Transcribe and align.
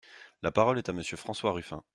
La 0.41 0.51
parole 0.51 0.79
est 0.79 0.89
à 0.89 0.93
Monsieur 0.93 1.15
François 1.15 1.51
Ruffin. 1.51 1.83